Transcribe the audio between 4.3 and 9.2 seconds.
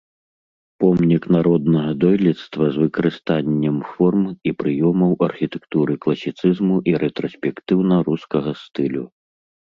і прыёмаў архітэктуры класіцызму і рэтраспектыўна-рускага стылю.